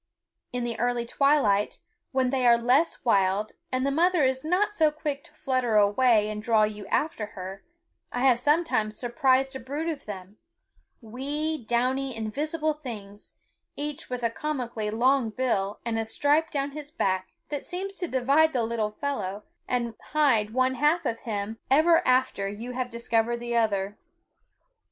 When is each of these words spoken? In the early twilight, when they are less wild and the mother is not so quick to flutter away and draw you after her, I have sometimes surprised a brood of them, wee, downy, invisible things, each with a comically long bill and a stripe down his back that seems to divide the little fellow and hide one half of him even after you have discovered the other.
In 0.51 0.63
the 0.63 0.79
early 0.79 1.05
twilight, 1.05 1.77
when 2.11 2.31
they 2.31 2.47
are 2.47 2.57
less 2.57 3.05
wild 3.05 3.51
and 3.71 3.85
the 3.85 3.91
mother 3.91 4.23
is 4.23 4.43
not 4.43 4.73
so 4.73 4.89
quick 4.89 5.23
to 5.25 5.31
flutter 5.33 5.75
away 5.75 6.27
and 6.27 6.41
draw 6.41 6.63
you 6.63 6.87
after 6.87 7.27
her, 7.37 7.63
I 8.11 8.21
have 8.21 8.39
sometimes 8.39 8.97
surprised 8.97 9.55
a 9.55 9.59
brood 9.59 9.87
of 9.87 10.07
them, 10.07 10.39
wee, 11.01 11.63
downy, 11.63 12.15
invisible 12.15 12.73
things, 12.73 13.33
each 13.75 14.09
with 14.09 14.23
a 14.23 14.31
comically 14.31 14.89
long 14.89 15.29
bill 15.29 15.79
and 15.85 15.99
a 15.99 16.05
stripe 16.05 16.49
down 16.49 16.71
his 16.71 16.89
back 16.89 17.27
that 17.49 17.63
seems 17.63 17.93
to 17.97 18.07
divide 18.07 18.53
the 18.53 18.63
little 18.63 18.89
fellow 18.93 19.43
and 19.67 19.93
hide 20.13 20.49
one 20.51 20.73
half 20.73 21.05
of 21.05 21.19
him 21.19 21.59
even 21.71 22.01
after 22.05 22.49
you 22.49 22.71
have 22.71 22.89
discovered 22.89 23.37
the 23.37 23.55
other. 23.55 23.99